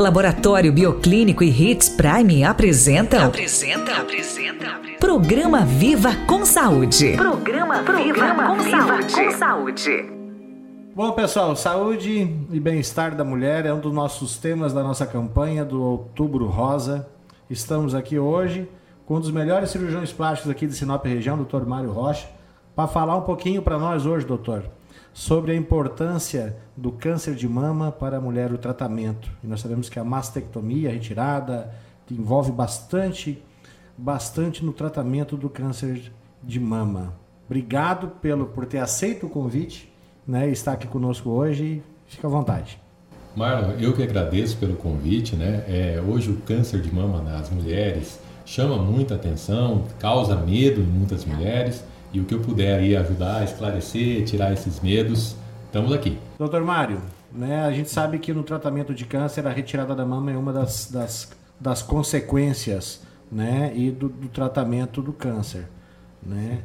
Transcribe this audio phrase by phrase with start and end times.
[0.00, 3.26] Laboratório Bioclínico e Hits Prime apresentam.
[3.26, 4.98] Apresenta, apresenta, apresenta.
[4.98, 7.16] Programa Viva com Saúde.
[7.16, 9.14] Programa, Programa Viva, com, Viva saúde.
[9.14, 10.10] com Saúde.
[10.94, 15.64] Bom, pessoal, saúde e bem-estar da mulher é um dos nossos temas da nossa campanha
[15.64, 17.06] do Outubro Rosa.
[17.48, 18.68] Estamos aqui hoje
[19.04, 21.66] com um dos melhores cirurgiões plásticos aqui de Sinop região, Dr.
[21.66, 22.26] Mário Rocha,
[22.74, 24.64] para falar um pouquinho para nós hoje, doutor,
[25.12, 29.30] sobre a importância do câncer de mama para a mulher, o tratamento.
[29.42, 31.72] E nós sabemos que a mastectomia, retirada,
[32.10, 33.42] envolve bastante,
[33.96, 37.14] bastante no tratamento do câncer de mama.
[37.46, 39.92] Obrigado pelo, por ter aceito o convite,
[40.26, 41.82] né, estar aqui conosco hoje.
[42.06, 42.80] Fica à vontade.
[43.34, 45.64] Marlon, eu que agradeço pelo convite, né?
[45.68, 51.24] É, hoje o câncer de mama nas mulheres chama muita atenção, causa medo em muitas
[51.24, 56.18] mulheres e o que eu puder aí ajudar, esclarecer, tirar esses medos, estamos aqui.
[56.38, 57.00] Doutor Mário,
[57.32, 60.52] né, a gente sabe que no tratamento de câncer a retirada da mama é uma
[60.52, 65.68] das, das, das consequências né, e do, do tratamento do câncer.
[66.22, 66.62] Né?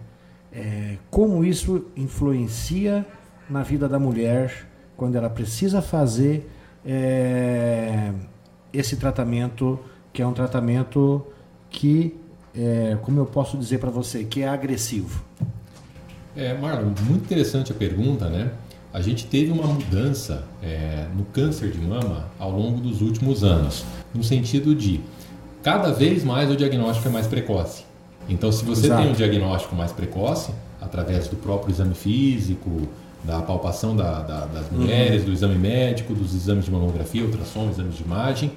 [0.52, 3.06] É, como isso influencia
[3.50, 6.50] na vida da mulher quando ela precisa fazer
[6.86, 8.12] é,
[8.72, 9.80] esse tratamento,
[10.14, 11.26] que é um tratamento
[11.70, 12.18] que,
[12.58, 15.22] é, como eu posso dizer para você, que é agressivo?
[16.36, 18.52] É, Marlon, muito interessante a pergunta, né?
[18.94, 23.84] A gente teve uma mudança é, no câncer de mama ao longo dos últimos anos,
[24.14, 25.02] no sentido de
[25.62, 27.84] cada vez mais o diagnóstico é mais precoce.
[28.30, 29.02] Então, se você Exato.
[29.02, 32.88] tem um diagnóstico mais precoce, através do próprio exame físico,
[33.24, 35.28] da palpação da, da, das mulheres, uhum.
[35.28, 38.52] do exame médico, dos exames de mamografia, ultrassom, exames de imagem,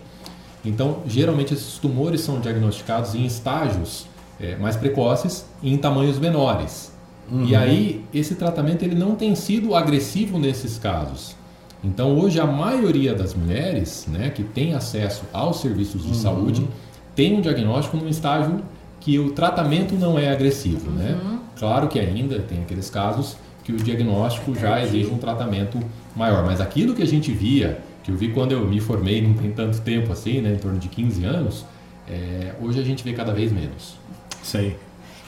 [0.64, 4.06] então, geralmente esses tumores são diagnosticados em estágios
[4.40, 6.92] é, mais precoces e em tamanhos menores.
[7.30, 7.44] Uhum.
[7.44, 11.36] E aí, esse tratamento ele não tem sido agressivo nesses casos.
[11.82, 16.14] Então, hoje, a maioria das mulheres né, que tem acesso aos serviços de uhum.
[16.14, 16.68] saúde
[17.14, 18.62] tem um diagnóstico num estágio
[19.00, 20.90] que o tratamento não é agressivo.
[20.90, 21.18] Né?
[21.22, 21.32] Uhum.
[21.32, 21.38] Né?
[21.58, 25.78] Claro que ainda tem aqueles casos que o diagnóstico já exige um tratamento
[26.16, 29.34] maior, mas aquilo que a gente via que eu vi quando eu me formei, não
[29.34, 31.66] tem tanto tempo assim, né, em torno de 15 anos,
[32.08, 33.96] é, hoje a gente vê cada vez menos.
[34.42, 34.78] Sei.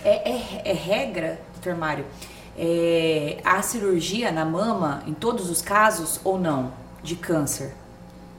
[0.02, 2.06] É, é, é regra, doutor Mário,
[2.58, 7.74] é, a cirurgia na mama, em todos os casos, ou não, de câncer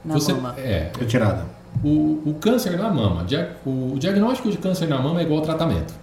[0.04, 0.56] na Você, mama?
[0.58, 0.90] É.
[0.98, 1.46] Retirada.
[1.82, 3.24] O, o câncer na mama,
[3.64, 5.94] o, o diagnóstico de câncer na mama é igual ao tratamento.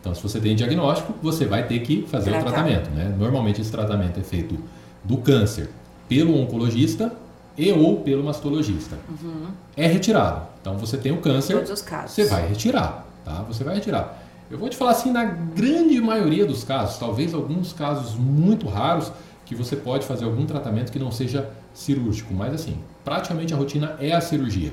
[0.00, 2.46] Então, se você tem diagnóstico, você vai ter que fazer Tratar.
[2.46, 2.90] o tratamento.
[2.90, 3.14] Né?
[3.18, 4.58] Normalmente, esse tratamento é feito
[5.02, 5.70] do câncer
[6.06, 7.10] pelo oncologista
[7.58, 8.96] e ou pelo mastologista.
[9.08, 9.48] Uhum.
[9.76, 10.46] É retirado.
[10.60, 12.12] Então você tem o câncer, Todos os casos.
[12.12, 13.42] você vai retirar, tá?
[13.48, 14.22] Você vai retirar.
[14.50, 19.12] Eu vou te falar assim, na grande maioria dos casos, talvez alguns casos muito raros,
[19.44, 23.96] que você pode fazer algum tratamento que não seja cirúrgico, mas assim, praticamente a rotina
[23.98, 24.72] é a cirurgia.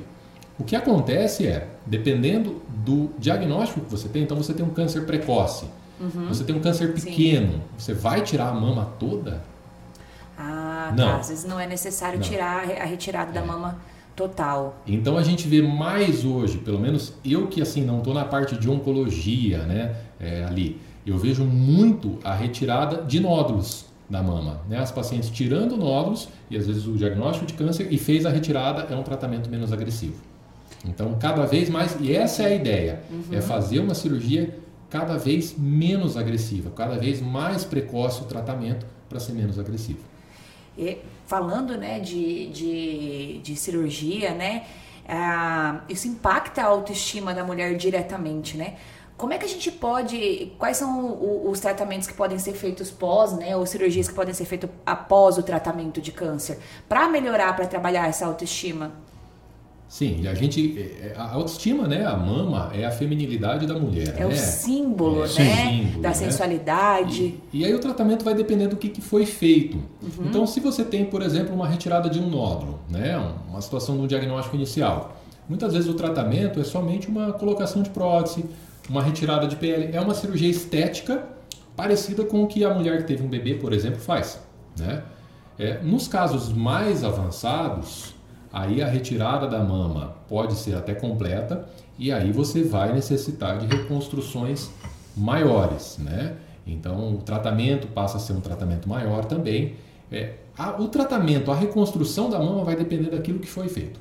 [0.60, 5.06] O que acontece é, dependendo do diagnóstico que você tem, então você tem um câncer
[5.06, 5.66] precoce,
[6.00, 6.28] uhum.
[6.28, 7.62] você tem um câncer pequeno, Sim.
[7.78, 9.42] você vai tirar a mama toda?
[10.96, 11.08] Não.
[11.08, 11.18] tá.
[11.18, 12.28] Às vezes não é necessário não.
[12.28, 13.34] tirar a retirada é.
[13.34, 13.78] da mama
[14.16, 14.82] total.
[14.88, 18.58] Então a gente vê mais hoje, pelo menos eu que assim não estou na parte
[18.58, 24.80] de oncologia, né, é, ali, eu vejo muito a retirada de nódulos da mama, né,
[24.80, 28.88] as pacientes tirando nódulos e às vezes o diagnóstico de câncer e fez a retirada
[28.90, 30.16] é um tratamento menos agressivo.
[30.88, 33.38] Então cada vez mais e essa é a ideia, uhum.
[33.38, 34.58] é fazer uma cirurgia
[34.90, 40.00] cada vez menos agressiva, cada vez mais precoce o tratamento para ser menos agressivo.
[40.78, 44.66] E, falando né, de, de, de cirurgia, né,
[45.08, 48.76] ah, isso impacta a autoestima da mulher diretamente, né?
[49.18, 50.54] Como é que a gente pode.
[50.58, 53.56] Quais são os tratamentos que podem ser feitos pós, né?
[53.56, 56.60] Ou cirurgias que podem ser feitas após o tratamento de câncer,
[56.90, 58.92] para melhorar, para trabalhar essa autoestima?
[59.88, 60.78] Sim, a gente.
[60.78, 62.06] É, é, a autoestima, né?
[62.06, 64.16] A mama é a feminilidade da mulher.
[64.18, 64.26] É né?
[64.26, 65.28] o símbolo, é, né?
[65.28, 66.16] Símbolo, da né?
[66.16, 67.40] sensualidade.
[67.54, 69.78] E, e, aí o tratamento vai depender do que, que foi feito.
[69.78, 70.26] Uhum.
[70.26, 73.16] Então, se você tem, por exemplo, uma retirada de um nódulo, né?
[73.48, 75.22] Uma situação de um diagnóstico inicial.
[75.48, 78.44] Muitas vezes o tratamento é somente uma colocação de prótese,
[78.90, 79.96] uma retirada de pele.
[79.96, 81.24] É uma cirurgia estética
[81.76, 84.40] parecida com o que a mulher que teve um bebê, por exemplo, faz.
[84.78, 85.04] Né?
[85.60, 88.15] É, nos casos mais avançados,
[88.56, 91.68] Aí a retirada da mama pode ser até completa
[92.00, 94.72] e aí você vai necessitar de reconstruções
[95.14, 96.38] maiores, né?
[96.66, 99.76] Então o tratamento passa a ser um tratamento maior também.
[100.10, 104.00] É, a, o tratamento, a reconstrução da mama vai depender daquilo que foi feito.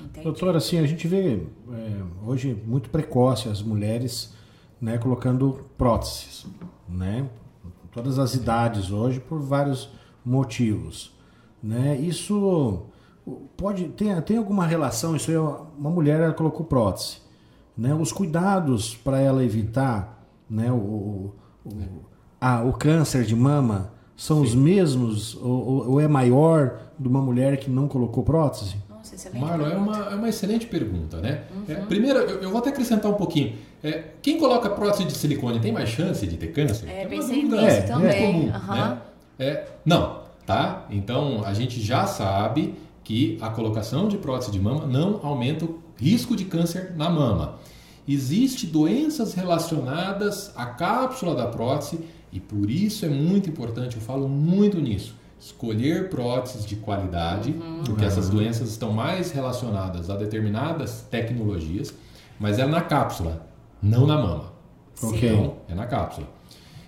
[0.00, 0.24] Entendi.
[0.24, 1.40] Doutor, assim, a gente vê
[1.72, 4.34] é, hoje muito precoce as mulheres
[4.80, 6.46] né, colocando próteses,
[6.88, 7.28] né?
[7.92, 9.88] Todas as idades hoje por vários
[10.24, 11.12] motivos,
[11.62, 11.96] né?
[11.96, 12.88] Isso
[13.56, 15.16] pode tem, tem alguma relação?
[15.16, 17.18] Isso é uma mulher ela colocou prótese,
[17.76, 17.94] né?
[17.94, 20.70] Os cuidados para ela evitar, né?
[20.70, 21.34] O, o,
[22.40, 24.42] a, o câncer de mama são Sim.
[24.42, 28.76] os mesmos ou, ou, é maior de uma mulher que não colocou prótese?
[28.90, 31.42] Nossa, excelente Marlon, é uma, é uma excelente pergunta, né?
[31.54, 31.64] Uhum.
[31.68, 33.54] É, primeiro, eu, eu, vou até acrescentar um pouquinho.
[33.82, 36.88] É, quem coloca prótese de silicone tem mais chance de ter câncer?
[36.88, 38.10] É, é pensei nisso é, também.
[38.10, 38.74] É comum, uhum.
[38.74, 38.98] né?
[39.38, 40.86] é, não, tá?
[40.90, 42.74] Então, a gente já sabe
[43.08, 47.54] que a colocação de prótese de mama não aumenta o risco de câncer na mama.
[48.06, 52.00] Existem doenças relacionadas à cápsula da prótese
[52.30, 57.82] e por isso é muito importante, eu falo muito nisso, escolher próteses de qualidade, uhum.
[57.82, 61.94] porque essas doenças estão mais relacionadas a determinadas tecnologias,
[62.38, 63.46] mas é na cápsula,
[63.82, 64.52] não na mama.
[65.02, 65.30] Ok.
[65.30, 66.28] Então, é na cápsula.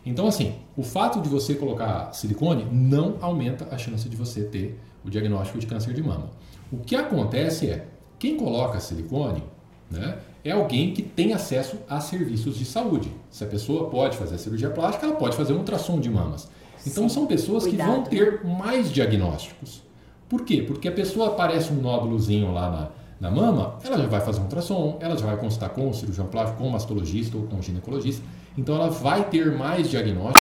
[0.04, 4.78] Então, assim, o fato de você colocar silicone não aumenta a chance de você ter
[5.04, 6.30] o diagnóstico de câncer de mama.
[6.72, 7.86] O que acontece é,
[8.18, 9.42] quem coloca silicone,
[9.90, 13.12] né, é alguém que tem acesso a serviços de saúde.
[13.30, 16.48] Se a pessoa pode fazer a cirurgia plástica, ela pode fazer um ultrassom de mamas.
[16.86, 17.14] Então Sim.
[17.14, 17.86] são pessoas Cuidado.
[17.86, 19.82] que vão ter mais diagnósticos.
[20.28, 20.62] Por quê?
[20.62, 24.44] Porque a pessoa aparece um nódulozinho lá na, na mama, ela já vai fazer um
[24.44, 27.62] ultrassom, ela já vai consultar com o cirurgião plástico, com o mastologista ou com o
[27.62, 28.24] ginecologista.
[28.56, 30.39] Então ela vai ter mais diagnóstico